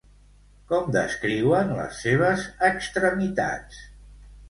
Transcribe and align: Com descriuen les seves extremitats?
Com 0.71 0.87
descriuen 0.95 1.71
les 1.81 2.01
seves 2.07 2.49
extremitats? 2.73 3.89